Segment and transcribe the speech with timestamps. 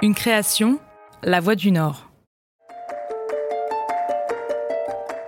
[0.00, 0.78] Une création,
[1.24, 2.08] La Voix du Nord.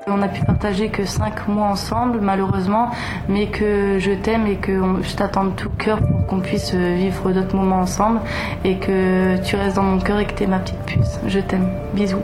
[0.07, 2.91] On a pu partager que cinq mois ensemble, malheureusement,
[3.29, 7.33] mais que je t'aime et que je t'attends de tout cœur pour qu'on puisse vivre
[7.33, 8.21] d'autres moments ensemble
[8.63, 11.19] et que tu restes dans mon cœur et que tu es ma petite puce.
[11.27, 11.69] Je t'aime.
[11.93, 12.23] Bisous.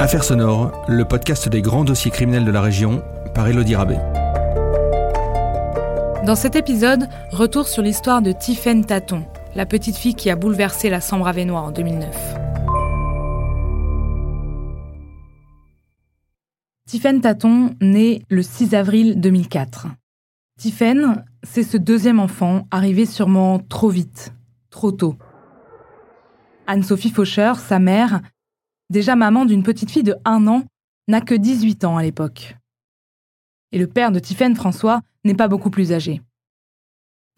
[0.00, 3.02] Affaires sonores, le podcast des grands dossiers criminels de la région
[3.34, 3.96] par Elodie Rabé.
[6.26, 9.24] Dans cet épisode, retour sur l'histoire de Tiffaine Taton,
[9.54, 12.36] la petite fille qui a bouleversé la Sambre Avenois en 2009.
[16.86, 19.88] Tiffaine Taton naît le 6 avril 2004.
[20.58, 24.32] Tiffaine, c'est ce deuxième enfant arrivé sûrement trop vite,
[24.70, 25.16] trop tôt.
[26.66, 28.20] Anne-Sophie Faucheur, sa mère,
[28.90, 30.64] déjà maman d'une petite fille de 1 an,
[31.08, 32.56] n'a que 18 ans à l'époque.
[33.72, 36.20] Et le père de Tiffaine, François, n'est pas beaucoup plus âgé.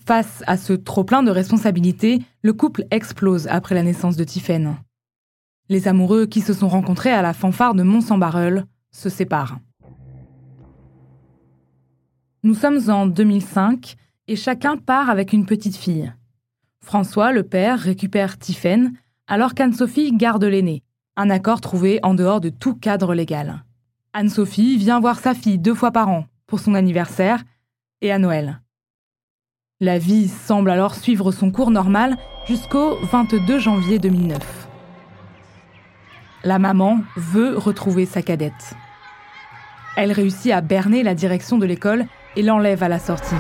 [0.05, 4.77] Face à ce trop-plein de responsabilités, le couple explose après la naissance de Tiffaine.
[5.69, 9.59] Les amoureux qui se sont rencontrés à la fanfare de Mont-Saint-Barreul se séparent.
[12.43, 13.95] Nous sommes en 2005
[14.27, 16.13] et chacun part avec une petite fille.
[16.85, 18.95] François, le père, récupère Tiffaine,
[19.29, 20.83] alors qu'Anne-Sophie garde l'aîné,
[21.17, 23.63] un accord trouvé en dehors de tout cadre légal.
[24.15, 27.45] Anne-Sophie vient voir sa fille deux fois par an, pour son anniversaire
[28.01, 28.61] et à Noël.
[29.83, 32.17] La vie semble alors suivre son cours normal
[32.47, 34.69] jusqu'au 22 janvier 2009.
[36.45, 38.77] La maman veut retrouver sa cadette.
[39.97, 42.05] Elle réussit à berner la direction de l'école
[42.37, 43.35] et l'enlève à la sortie.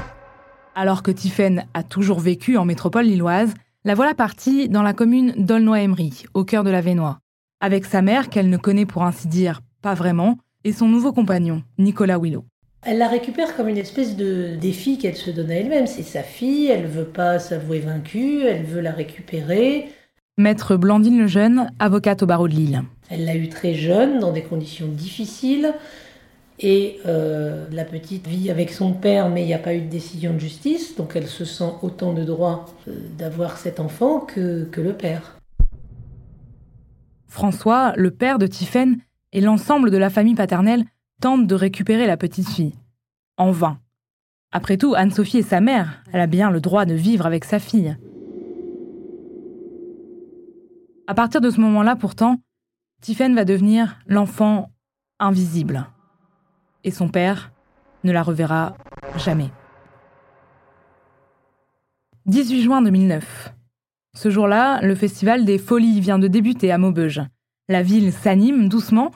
[0.74, 5.34] Alors que Tiffaine a toujours vécu en métropole lilloise, la voilà partie dans la commune
[5.36, 7.20] d'Aulnoy-Emery, au cœur de la Vénois,
[7.60, 11.62] avec sa mère qu'elle ne connaît pour ainsi dire pas vraiment, et son nouveau compagnon,
[11.78, 12.44] Nicolas Willow.
[12.84, 15.86] Elle la récupère comme une espèce de défi qu'elle se donne à elle-même.
[15.86, 19.88] C'est sa fille, elle veut pas s'avouer vaincue, elle veut la récupérer.
[20.36, 22.82] Maître Blandine Lejeune, avocate au barreau de Lille.
[23.08, 25.74] Elle l'a eu très jeune, dans des conditions difficiles.
[26.58, 29.88] Et euh, la petite vit avec son père, mais il n'y a pas eu de
[29.88, 34.64] décision de justice, donc elle se sent autant de droit euh, d'avoir cet enfant que,
[34.64, 35.38] que le père.
[37.28, 38.98] François, le père de Tiffaine,
[39.32, 40.84] et l'ensemble de la famille paternelle
[41.22, 42.74] tente de récupérer la petite fille.
[43.38, 43.78] En vain.
[44.50, 47.60] Après tout, Anne-Sophie est sa mère, elle a bien le droit de vivre avec sa
[47.60, 47.96] fille.
[51.06, 52.38] À partir de ce moment-là, pourtant,
[53.00, 54.70] Tiffaine va devenir l'enfant
[55.20, 55.86] invisible.
[56.82, 57.52] Et son père
[58.02, 58.76] ne la reverra
[59.16, 59.50] jamais.
[62.26, 63.54] 18 juin 2009.
[64.16, 67.22] Ce jour-là, le festival des Folies vient de débuter à Maubeuge.
[67.68, 69.12] La ville s'anime doucement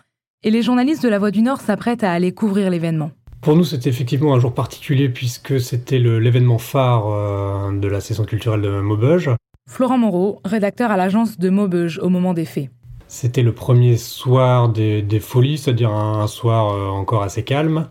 [0.47, 3.11] et les journalistes de La Voix du Nord s'apprêtent à aller couvrir l'événement.
[3.41, 8.25] Pour nous, c'était effectivement un jour particulier puisque c'était l'événement phare euh, de la saison
[8.25, 9.29] culturelle de Maubeuge.
[9.69, 12.71] Florent Moreau, rédacteur à l'agence de Maubeuge au moment des faits.
[13.09, 17.89] C'était le premier soir des, folies, c'est-à-dire un, soir euh, encore assez calme.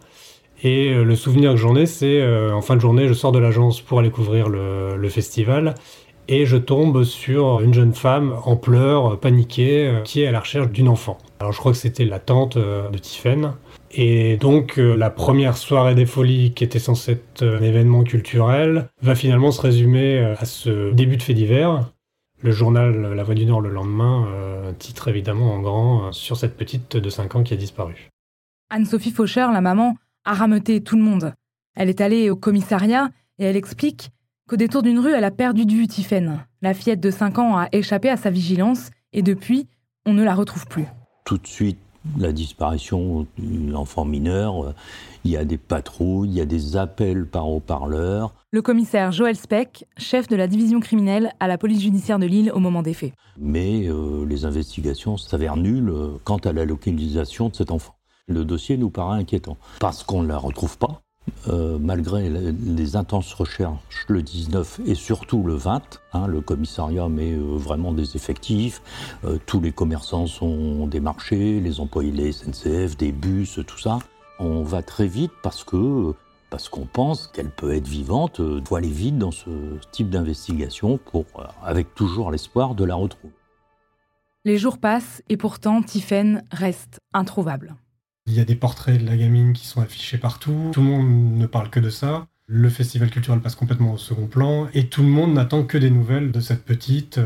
[0.64, 3.40] Et euh, le souvenir que j'en ai, c'est en fin de journée, je sors de
[3.40, 5.76] l'agence pour aller couvrir le festival
[6.28, 10.70] et je tombe sur une jeune femme en pleurs, paniquée, qui est à la recherche
[10.70, 11.18] d'une enfant.
[11.40, 13.54] Alors je crois que c'était la tante euh, de Tiffaine.
[13.92, 18.90] Et donc euh, la première soirée des folies qui était censée être un événement culturel
[19.02, 21.92] va finalement se résumer à ce début de fait divers.
[22.42, 24.28] Le journal La Voix du Nord le lendemain
[24.78, 28.10] titre évidemment en grand sur cette petite de 5 ans qui a disparu.
[28.70, 31.34] Anne-Sophie Faucher, la maman, a rameuté tout le monde.
[31.76, 33.10] Elle est allée au commissariat
[33.40, 34.10] et elle explique
[34.50, 36.46] qu'au détour d'une rue, elle a perdu de vue Tiffaine.
[36.62, 39.68] La fillette de 5 ans a échappé à sa vigilance et depuis,
[40.06, 40.86] on ne la retrouve plus.
[41.26, 41.80] Tout de suite,
[42.20, 44.76] la disparition d'une enfant mineur,
[45.24, 48.32] il y a des patrouilles, il y a des appels par haut-parleur.
[48.52, 52.52] Le commissaire Joël Speck, chef de la division criminelle à la police judiciaire de Lille
[52.54, 53.14] au moment des faits.
[53.40, 55.92] Mais euh, les investigations s'avèrent nulles
[56.24, 57.96] quant à la localisation de cet enfant.
[58.28, 61.02] Le dossier nous paraît inquiétant parce qu'on ne la retrouve pas.
[61.48, 67.34] Euh, malgré les intenses recherches le 19 et surtout le 20, hein, le commissariat met
[67.34, 68.82] euh, vraiment des effectifs,
[69.26, 74.00] euh, tous les commerçants sont démarchés, les employés de la SNCF, des bus, tout ça.
[74.40, 76.14] On va très vite parce que
[76.50, 79.50] parce qu'on pense qu'elle peut être vivante, faut aller vite dans ce
[79.92, 81.26] type d'investigation pour,
[81.64, 83.34] avec toujours l'espoir de la retrouver.
[84.46, 87.76] Les jours passent et pourtant Tiffaine reste introuvable.
[88.28, 90.72] Il y a des portraits de la gamine qui sont affichés partout.
[90.74, 92.28] Tout le monde ne parle que de ça.
[92.48, 95.92] Le festival culturel passe complètement au second plan et tout le monde n'attend que des
[95.92, 97.20] nouvelles de cette petite.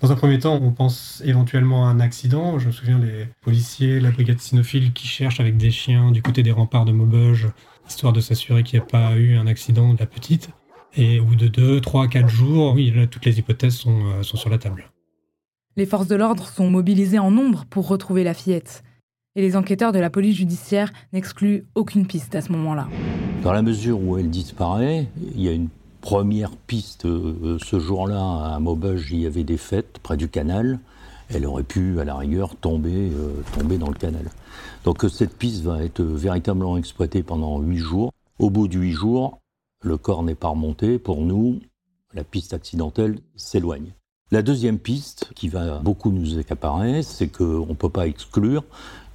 [0.00, 2.58] Dans un premier temps, on pense éventuellement à un accident.
[2.58, 6.42] Je me souviens les policiers, la brigade cynophile qui cherchent avec des chiens du côté
[6.42, 7.48] des remparts de Maubeuge,
[7.88, 10.50] histoire de s'assurer qu'il n'y a pas eu un accident de la petite.
[10.96, 14.50] Et au bout de 2, 3, 4 jours, oui, toutes les hypothèses euh, sont sur
[14.50, 14.90] la table.
[15.76, 18.82] Les forces de l'ordre sont mobilisées en nombre pour retrouver la fillette.
[19.36, 22.88] Et les enquêteurs de la police judiciaire n'excluent aucune piste à ce moment-là.
[23.44, 25.06] Dans la mesure où elle disparaît,
[25.36, 25.68] il y a une
[26.00, 27.04] première piste.
[27.04, 30.80] Euh, ce jour-là, à Maubeuge, il y avait des fêtes près du canal.
[31.32, 34.24] Elle aurait pu, à la rigueur, tomber, euh, tomber dans le canal.
[34.84, 38.12] Donc cette piste va être véritablement exploitée pendant huit jours.
[38.40, 39.38] Au bout de huit jours,
[39.84, 40.98] le corps n'est pas remonté.
[40.98, 41.60] Pour nous,
[42.14, 43.92] la piste accidentelle s'éloigne.
[44.32, 48.64] La deuxième piste qui va beaucoup nous accaparer, c'est qu'on ne peut pas exclure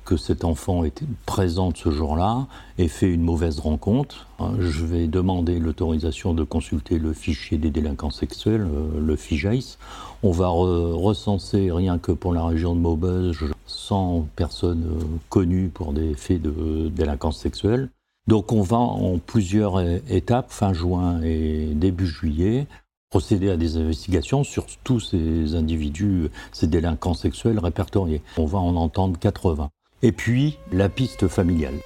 [0.06, 2.48] que cet enfant était présente ce jour-là
[2.78, 4.28] et fait une mauvaise rencontre.
[4.40, 9.78] Hein, je vais demander l'autorisation de consulter le fichier des délinquants sexuels, euh, le FIJAIS.
[10.24, 15.92] On va recenser, rien que pour la région de Maubeuge, 100 personnes euh, connues pour
[15.92, 17.90] des faits de délinquance sexuelle.
[18.28, 19.80] Donc on va en plusieurs
[20.10, 22.66] étapes, fin juin et début juillet,
[23.12, 28.22] procéder à des investigations sur tous ces individus, ces délinquants sexuels répertoriés.
[28.38, 29.70] On va en entendre 80.
[30.06, 31.80] Et puis, la piste familiale.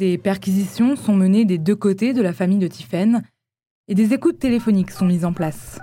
[0.00, 3.22] Des perquisitions sont menées des deux côtés de la famille de Tiphaine
[3.86, 5.78] et des écoutes téléphoniques sont mises en place.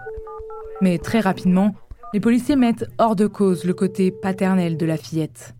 [0.82, 1.74] Mais très rapidement,
[2.14, 5.56] les policiers mettent hors de cause le côté paternel de la fillette.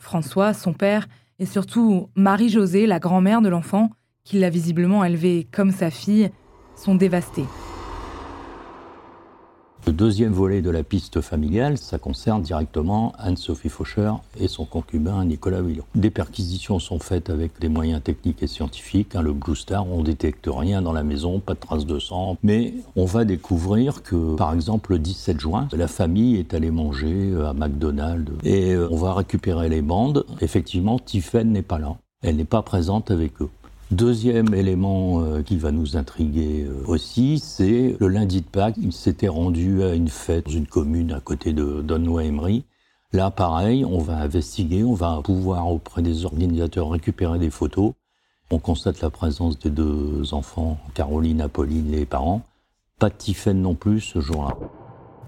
[0.00, 1.06] François, son père,
[1.38, 3.90] et surtout Marie-Josée, la grand-mère de l'enfant,
[4.24, 6.30] qui l'a visiblement élevée comme sa fille,
[6.76, 7.44] sont dévastés.
[9.88, 15.24] Le deuxième volet de la piste familiale, ça concerne directement Anne-Sophie Faucher et son concubin
[15.24, 15.84] Nicolas Villon.
[15.94, 19.14] Des perquisitions sont faites avec des moyens techniques et scientifiques.
[19.14, 22.36] Hein, le Blue Star, on détecte rien dans la maison, pas de traces de sang.
[22.42, 27.30] Mais on va découvrir que, par exemple, le 17 juin, la famille est allée manger
[27.30, 30.26] euh, à McDonald's et euh, on va récupérer les bandes.
[30.40, 31.96] Effectivement, Tiffen n'est pas là.
[32.22, 33.50] Elle n'est pas présente avec eux.
[33.92, 38.92] Deuxième élément euh, qui va nous intriguer euh, aussi, c'est le lundi de Pâques, il
[38.92, 42.64] s'était rendu à une fête dans une commune à côté de Donnoy-Emery.
[43.12, 47.92] Là, pareil, on va investiguer, on va pouvoir auprès des organisateurs récupérer des photos.
[48.50, 52.42] On constate la présence des deux enfants, Caroline, Apolline, les parents.
[52.98, 54.56] Pas de Tiffaine non plus ce jour-là.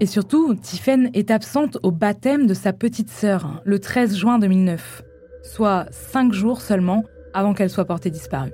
[0.01, 5.05] Et surtout, Tiffaine est absente au baptême de sa petite sœur, le 13 juin 2009,
[5.45, 7.05] soit cinq jours seulement
[7.35, 8.53] avant qu'elle soit portée disparue.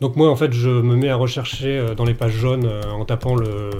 [0.00, 2.82] Donc moi en fait je me mets à rechercher euh, dans les pages jaunes euh,
[2.90, 3.70] en tapant le,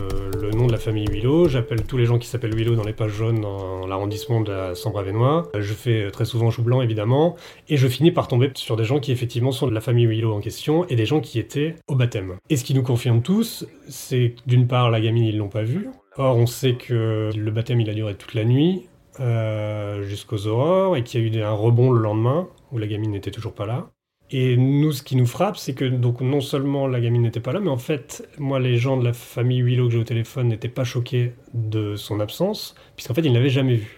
[0.57, 1.49] nom de la famille Willow.
[1.49, 4.75] J'appelle tous les gens qui s'appellent Willow dans les pages jaunes dans l'arrondissement de la
[4.75, 5.51] Sambre-Avenois.
[5.59, 7.35] Je fais euh, très souvent chou blanc évidemment.
[7.69, 10.33] Et je finis par tomber sur des gens qui effectivement sont de la famille Willow
[10.33, 12.37] en question et des gens qui étaient au baptême.
[12.49, 15.89] Et ce qui nous confirme tous, c'est d'une part la gamine ils l'ont pas vue.
[16.17, 18.87] Or on sait que le baptême il a duré toute la nuit.
[19.21, 23.13] Euh, jusqu'aux aurores et qu'il y a eu un rebond le lendemain où la gamine
[23.13, 23.91] n'était toujours pas là.
[24.31, 27.53] Et nous, ce qui nous frappe, c'est que donc non seulement la gamine n'était pas
[27.53, 30.49] là, mais en fait, moi, les gens de la famille Willow que j'ai au téléphone
[30.49, 33.97] n'étaient pas choqués de son absence, puisqu'en fait, ils ne l'avaient jamais vue.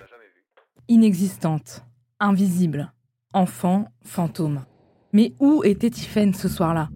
[0.88, 1.84] Inexistante,
[2.20, 2.92] invisible,
[3.32, 4.66] enfant, fantôme.
[5.14, 6.90] Mais où était Tiphaine ce soir-là?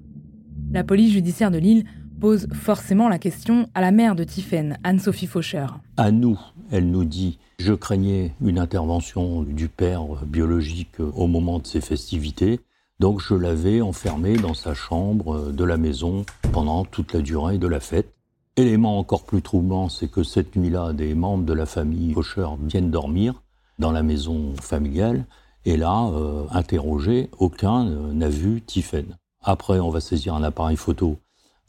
[0.72, 1.84] La police judiciaire de Lille
[2.20, 5.66] pose forcément la question à la mère de Tiphaine, Anne-Sophie Faucher.
[5.96, 6.38] À nous,
[6.70, 12.60] elle nous dit Je craignais une intervention du père biologique au moment de ces festivités,
[13.00, 17.66] donc je l'avais enfermé dans sa chambre de la maison pendant toute la durée de
[17.66, 18.12] la fête.
[18.56, 22.90] Élément encore plus troublant, c'est que cette nuit-là, des membres de la famille Faucher viennent
[22.90, 23.42] dormir
[23.78, 25.24] dans la maison familiale,
[25.64, 29.16] et là, euh, interrogé, aucun euh, n'a vu Tiphaine.
[29.42, 31.18] Après, on va saisir un appareil photo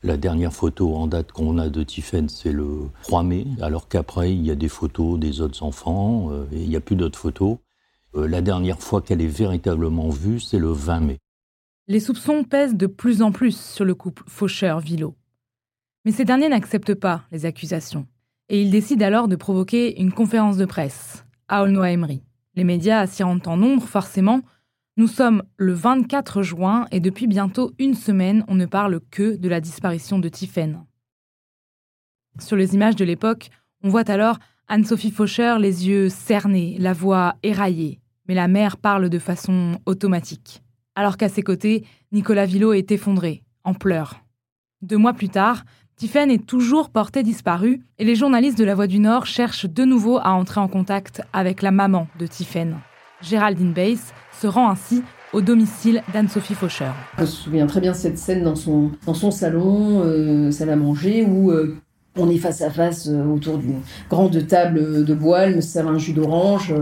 [0.03, 4.33] la dernière photo en date qu'on a de Tiffen, c'est le 3 mai, alors qu'après,
[4.33, 7.19] il y a des photos des autres enfants, euh, et il n'y a plus d'autres
[7.19, 7.57] photos.
[8.15, 11.17] Euh, la dernière fois qu'elle est véritablement vue, c'est le 20 mai.
[11.87, 15.15] Les soupçons pèsent de plus en plus sur le couple Faucheur-Villot.
[16.05, 18.07] Mais ces derniers n'acceptent pas les accusations,
[18.49, 22.23] et ils décident alors de provoquer une conférence de presse à Aulnoy-Emery.
[22.55, 24.41] Les médias s'y rendent en nombre, forcément,
[24.97, 29.47] nous sommes le 24 juin et depuis bientôt une semaine, on ne parle que de
[29.47, 30.83] la disparition de Tiphaine.
[32.39, 33.49] Sur les images de l'époque,
[33.83, 39.09] on voit alors Anne-Sophie Faucher les yeux cernés, la voix éraillée, mais la mère parle
[39.09, 40.61] de façon automatique.
[40.95, 44.19] Alors qu'à ses côtés, Nicolas Villot est effondré, en pleurs.
[44.81, 45.63] Deux mois plus tard,
[45.95, 49.85] Tiphaine est toujours portée disparue et les journalistes de La Voix du Nord cherchent de
[49.85, 52.81] nouveau à entrer en contact avec la maman de Tiphaine.
[53.21, 56.91] Géraldine Bass se rend ainsi au domicile d'Anne-Sophie Faucher.
[57.17, 60.69] Je me souviens très bien de cette scène dans son, dans son salon, euh, salle
[60.69, 61.77] à manger, où euh,
[62.17, 65.87] On est face à face euh, autour d'une grande table de bois, elle me sert
[65.87, 66.73] un jus d'orange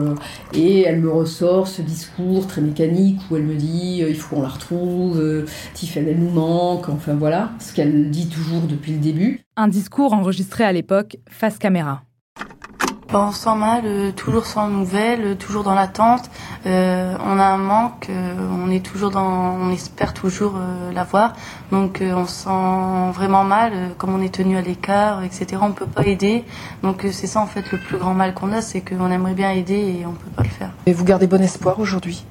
[0.55, 4.41] et elle me ressort ce discours très mécanique où elle me dit il faut qu'on
[4.41, 9.41] la retrouve, Tiffany elle nous manque, enfin voilà, ce qu'elle dit toujours depuis le début.
[9.55, 12.01] Un discours enregistré à l'époque face caméra.
[13.11, 16.29] On sent mal, euh, toujours sans nouvelles, euh, toujours dans l'attente.
[16.67, 20.59] Euh, on a un manque, on est toujours dans, on espère toujours
[20.93, 21.33] la voir.
[21.71, 25.57] Donc on sent vraiment mal, comme on est tenu à l'écart, etc.
[25.61, 26.43] On peut pas aider.
[26.83, 29.51] Donc c'est ça en fait le plus grand mal qu'on a, c'est qu'on aimerait bien
[29.51, 30.69] aider et on peut pas le faire.
[30.85, 32.25] Et vous gardez bon espoir aujourd'hui?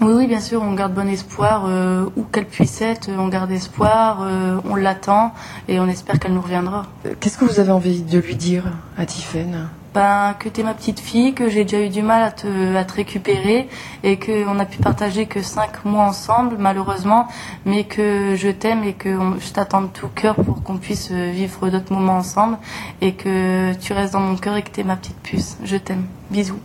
[0.00, 1.68] Oui, oui, bien sûr, on garde bon espoir,
[2.16, 4.26] où qu'elle puisse être, on garde espoir,
[4.64, 5.34] on l'attend
[5.68, 6.86] et on espère qu'elle nous reviendra.
[7.20, 8.64] Qu'est-ce que vous avez envie de lui dire
[8.96, 12.30] à Tiffaine ben, que t'es ma petite fille, que j'ai déjà eu du mal à
[12.30, 13.68] te, récupérer
[14.02, 17.28] et qu'on a pu partager que cinq mois ensemble, malheureusement,
[17.64, 21.70] mais que je t'aime et que je t'attends de tout cœur pour qu'on puisse vivre
[21.70, 22.58] d'autres moments ensemble
[23.00, 25.56] et que tu restes dans mon cœur et que t'es ma petite puce.
[25.64, 26.04] Je t'aime.
[26.30, 26.60] Bisous.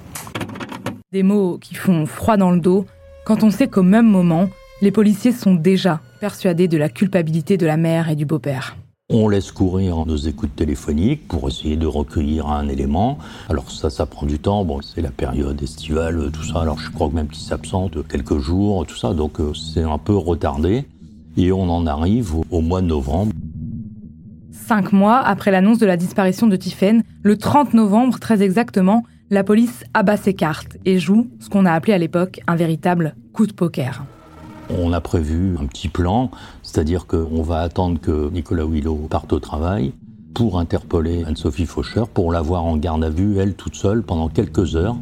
[1.12, 2.86] Des mots qui font froid dans le dos
[3.28, 4.48] quand on sait qu'au même moment,
[4.82, 8.78] les policiers sont déjà persuadés de la culpabilité de la mère et du beau-père.
[9.10, 13.20] On laisse courir nos écoutes téléphoniques pour essayer de recueillir un élément.
[13.48, 14.66] Alors ça, ça prend du temps.
[14.66, 16.60] Bon, c'est la période estivale, tout ça.
[16.60, 19.14] Alors je crois que même qu'ils s'absentent quelques jours, tout ça.
[19.14, 20.84] Donc euh, c'est un peu retardé.
[21.38, 23.32] Et on en arrive au, mois de novembre.
[24.52, 29.46] Cinq mois après l'annonce de la disparition de Tiffen, le 30 novembre très exactement, la
[29.46, 33.48] police abat ses cartes et joue ce qu'on a appelé à l'époque un véritable coup
[33.48, 34.04] de poker.
[34.70, 36.30] On a prévu un petit plan,
[36.62, 39.94] c'est-à-dire qu'on va attendre que Nicolas Willow parte au travail
[40.34, 44.76] pour interpeller Anne-Sophie Faucher, pour l'avoir en garde à vue, elle toute seule, pendant quelques
[44.76, 44.96] heures.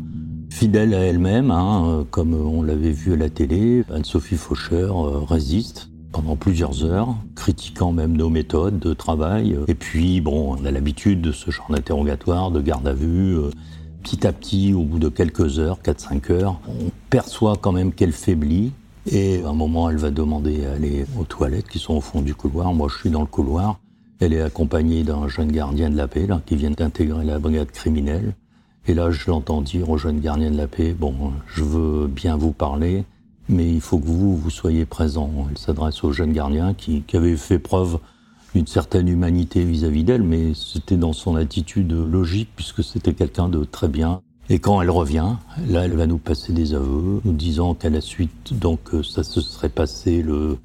[0.50, 5.90] Fidèle à elle-même, hein, comme on l'avait vu à la télé, Anne-Sophie Faucher euh, résiste
[6.14, 9.58] pendant plusieurs heures, critiquant même nos méthodes de travail.
[9.68, 13.38] Et puis, bon, on a l'habitude de ce genre d'interrogatoire, de garde à vue.
[13.38, 13.50] Euh,
[14.02, 18.14] petit à petit, au bout de quelques heures, 4-5 heures, on perçoit quand même qu'elle
[18.14, 18.72] faiblit.
[19.12, 22.22] Et à un moment, elle va demander à aller aux toilettes qui sont au fond
[22.22, 22.74] du couloir.
[22.74, 23.80] Moi, je suis dans le couloir.
[24.20, 27.72] Elle est accompagnée d'un jeune gardien de la paix là, qui vient d'intégrer la brigade
[27.72, 28.34] criminelle.
[28.88, 32.38] Et là, je l'entends dire au jeune gardien de la paix, bon, je veux bien
[32.38, 33.04] vous parler,
[33.50, 35.32] mais il faut que vous, vous soyez présent.
[35.50, 38.00] Elle s'adresse au jeune gardien qui, qui avait fait preuve
[38.54, 43.66] d'une certaine humanité vis-à-vis d'elle, mais c'était dans son attitude logique puisque c'était quelqu'un de
[43.66, 44.22] très bien.
[44.50, 45.36] Et quand elle revient,
[45.68, 49.24] là, elle va nous passer des aveux, nous disant qu'à la suite, donc, euh, ça
[49.24, 50.60] se serait passé le,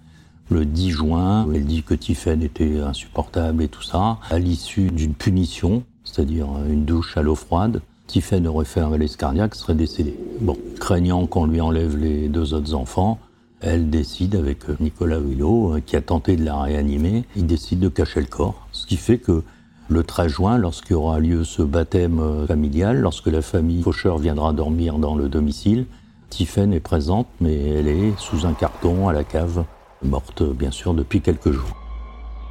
[0.50, 1.49] le 10 juin.
[1.54, 4.18] Elle dit que Tiffen était insupportable et tout ça.
[4.30, 9.16] À l'issue d'une punition, c'est-à-dire une douche à l'eau froide, Tiffen aurait fait un malaise
[9.16, 10.14] cardiaque, serait décédé.
[10.40, 13.18] Bon, craignant qu'on lui enlève les deux autres enfants,
[13.60, 17.88] elle décide avec Nicolas Hulot, euh, qui a tenté de la réanimer, il décide de
[17.88, 18.66] cacher le corps.
[18.72, 19.42] Ce qui fait que
[19.90, 24.52] le 13 juin, lorsqu'il aura lieu ce baptême euh, familial, lorsque la famille Faucheur viendra
[24.52, 25.87] dormir dans le domicile,
[26.30, 29.64] Tiffen est présente, mais elle est sous un carton à la cave,
[30.02, 31.76] morte bien sûr depuis quelques jours.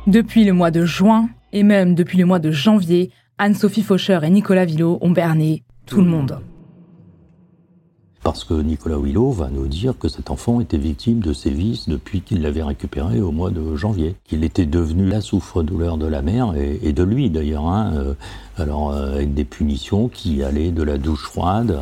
[0.05, 4.29] Depuis le mois de juin, et même depuis le mois de janvier, Anne-Sophie Faucheur et
[4.29, 6.41] Nicolas Villot ont berné tout le monde.
[8.23, 12.21] Parce que Nicolas Willow va nous dire que cet enfant était victime de sévices depuis
[12.21, 14.15] qu'il l'avait récupéré au mois de janvier.
[14.25, 17.67] Qu'il était devenu la souffre-douleur de la mère et, de lui d'ailleurs.
[17.67, 18.13] Hein, euh,
[18.57, 21.79] alors euh, avec des punitions qui allaient de la douche froide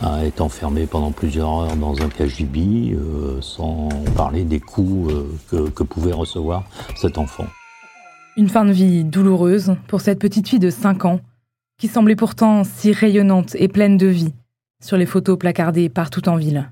[0.00, 5.12] à, être enfermé pendant plusieurs heures dans un cagibi, euh, sans parler des coups
[5.50, 6.64] que, que pouvait recevoir
[6.96, 7.46] cet enfant.
[8.36, 11.20] Une fin de vie douloureuse pour cette petite fille de 5 ans,
[11.78, 14.32] qui semblait pourtant si rayonnante et pleine de vie
[14.82, 16.70] sur les photos placardées partout en ville.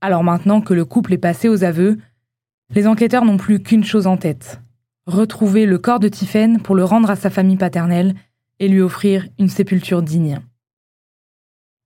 [0.00, 1.98] Alors maintenant que le couple est passé aux aveux,
[2.70, 4.62] les enquêteurs n'ont plus qu'une chose en tête
[5.06, 8.14] retrouver le corps de Tiphaine pour le rendre à sa famille paternelle
[8.58, 10.40] et lui offrir une sépulture digne.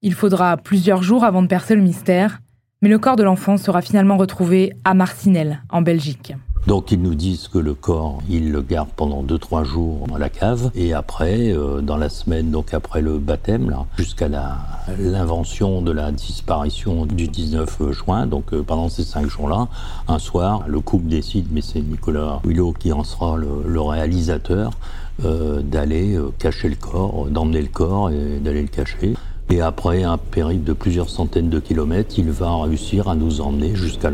[0.02, 2.40] Il faudra plusieurs jours avant de percer le mystère,
[2.82, 6.34] mais le corps de l'enfant sera finalement retrouvé à Marcinelle, en Belgique.
[6.66, 10.28] Donc ils nous disent que le corps, ils le gardent pendant 2-3 jours dans la
[10.28, 14.28] cave et après, euh, dans la semaine, donc après le baptême, là, jusqu'à
[14.98, 19.68] l'invention de la disparition du 19 juin, donc euh, pendant ces 5 jours-là,
[20.08, 24.72] un soir, le couple décide, mais c'est Nicolas Hulot qui en sera le, réalisateur,
[25.24, 29.14] euh, d'aller cacher le corps, d'emmener le corps et d'aller le cacher.
[29.48, 33.76] Et après un périple de plusieurs centaines de kilomètres, il va réussir à nous emmener
[33.76, 34.10] jusqu'à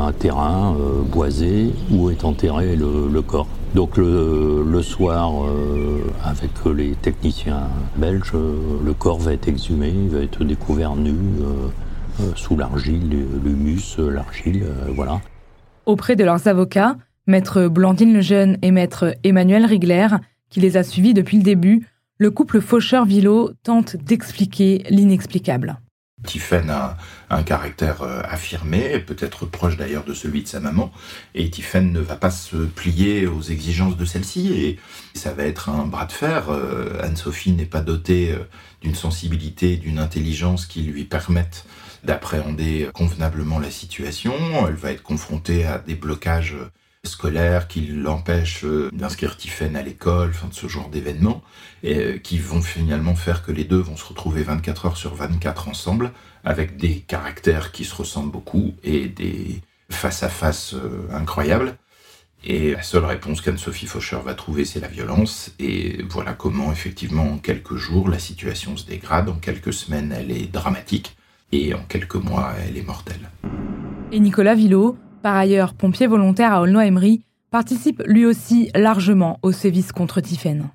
[0.00, 3.46] un terrain euh, boisé où est enterré le, corps.
[3.76, 10.18] Donc le, soir, euh, avec les techniciens belges, le corps va être exhumé, il va
[10.18, 15.20] être découvert nu euh, sous l'argile, l'humus, l'argile, voilà.
[15.86, 16.96] Auprès de leurs avocats,
[17.28, 20.08] maître Blandine Lejeune et maître Emmanuel Rigler,
[20.50, 21.86] qui les a suivis depuis le début,
[22.22, 25.80] le couple Faucheur-Villot tente d'expliquer l'inexplicable.
[26.24, 26.96] Tiffen a
[27.30, 30.92] un caractère euh, affirmé, peut-être proche d'ailleurs de celui de sa maman,
[31.34, 34.78] et Tiffen ne va pas se plier aux exigences de celle-ci, et
[35.14, 36.48] ça va être un bras de fer.
[36.50, 38.44] Euh, Anne-Sophie n'est pas dotée euh,
[38.82, 41.64] d'une sensibilité, d'une intelligence qui lui permettent
[42.04, 44.32] d'appréhender convenablement la situation.
[44.68, 46.54] Elle va être confrontée à des blocages
[47.04, 51.42] scolaires qui l'empêchent d'inscrire Tiffen à l'école, enfin de ce genre d'événements,
[51.82, 55.68] et qui vont finalement faire que les deux vont se retrouver 24 heures sur 24
[55.68, 56.12] ensemble,
[56.44, 60.76] avec des caractères qui se ressemblent beaucoup et des face-à-face
[61.12, 61.76] incroyables.
[62.44, 65.52] Et la seule réponse qu'Anne-Sophie Faucher va trouver, c'est la violence.
[65.60, 69.28] Et voilà comment, effectivement, en quelques jours, la situation se dégrade.
[69.28, 71.16] En quelques semaines, elle est dramatique.
[71.52, 73.30] Et en quelques mois, elle est mortelle.
[74.10, 79.92] Et Nicolas Villot, par ailleurs pompier volontaire à Aulnoy-Emery, participe lui aussi largement aux sévices
[79.92, 80.68] contre Tiphaine.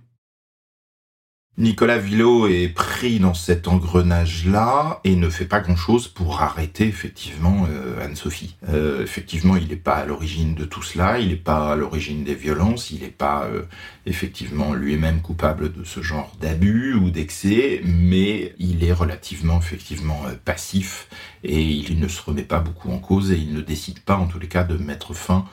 [1.60, 7.66] Nicolas Villot est pris dans cet engrenage-là et ne fait pas grand-chose pour arrêter effectivement
[7.68, 8.56] euh, Anne-Sophie.
[8.70, 12.24] Euh, effectivement, il n'est pas à l'origine de tout cela, il n'est pas à l'origine
[12.24, 13.64] des violences, il n'est pas euh,
[14.06, 21.08] effectivement lui-même coupable de ce genre d'abus ou d'excès, mais il est relativement effectivement passif
[21.44, 24.28] et il ne se remet pas beaucoup en cause et il ne décide pas en
[24.28, 25.44] tous les cas de mettre fin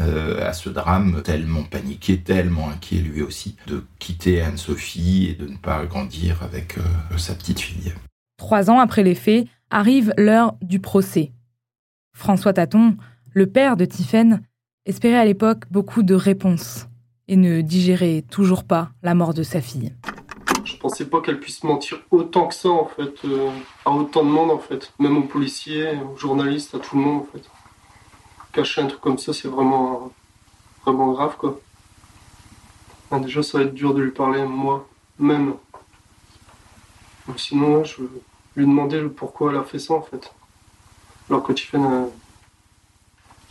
[0.00, 5.46] euh, à ce drame, tellement paniqué, tellement inquiet lui aussi, de quitter Anne-Sophie et de
[5.46, 7.92] ne pas grandir avec euh, sa petite fille.
[8.36, 11.30] Trois ans après les faits, arrive l'heure du procès.
[12.12, 12.96] François Taton,
[13.32, 14.42] le père de Tiphaine,
[14.84, 16.88] espérait à l'époque beaucoup de réponses
[17.28, 19.94] et ne digérait toujours pas la mort de sa fille.
[20.64, 23.50] Je pensais pas qu'elle puisse mentir autant que ça en fait, euh,
[23.84, 27.22] à autant de monde en fait, même aux policiers, aux journalistes, à tout le monde
[27.22, 27.48] en fait
[28.54, 30.12] cacher un truc comme ça, c'est vraiment,
[30.84, 31.60] vraiment grave, quoi.
[33.20, 35.54] déjà, ça va être dur de lui parler, moi-même.
[37.36, 38.08] Sinon, je vais
[38.56, 40.32] lui demander pourquoi elle a fait ça, en fait.
[41.28, 42.10] Alors que Tiffany,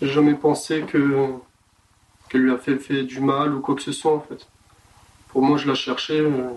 [0.01, 1.29] j'ai jamais pensé que
[2.29, 4.47] qu'elle lui a fait, du mal ou quoi que ce soit, en fait.
[5.27, 6.49] Pour moi, je la cherchais euh,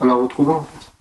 [0.00, 0.92] à la retrouver, en fait.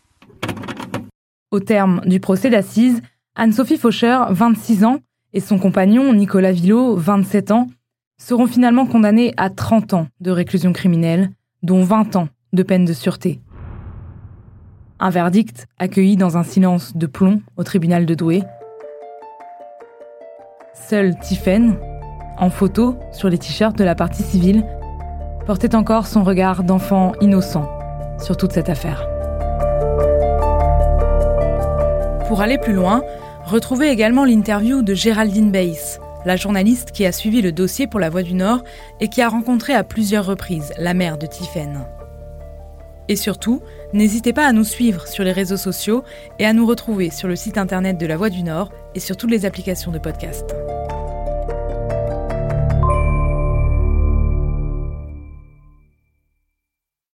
[1.51, 3.01] Au terme du procès d'assises,
[3.35, 4.99] Anne-Sophie Faucher, 26 ans,
[5.33, 7.67] et son compagnon, Nicolas Villot, 27 ans,
[8.17, 11.31] seront finalement condamnés à 30 ans de réclusion criminelle,
[11.63, 13.39] dont 20 ans de peine de sûreté.
[14.99, 18.43] Un verdict accueilli dans un silence de plomb au tribunal de Douai.
[20.73, 21.77] Seul Tiphaine,
[22.37, 24.65] en photo sur les t-shirts de la partie civile,
[25.45, 27.67] portait encore son regard d'enfant innocent
[28.19, 29.07] sur toute cette affaire.
[32.27, 33.01] Pour aller plus loin,
[33.45, 38.09] Retrouvez également l'interview de Géraldine Bays, la journaliste qui a suivi le dossier pour la
[38.09, 38.63] Voix du Nord
[38.99, 41.85] et qui a rencontré à plusieurs reprises la mère de Tiphaine.
[43.07, 43.61] Et surtout,
[43.93, 46.03] n'hésitez pas à nous suivre sur les réseaux sociaux
[46.39, 49.17] et à nous retrouver sur le site internet de la Voix du Nord et sur
[49.17, 50.55] toutes les applications de podcast.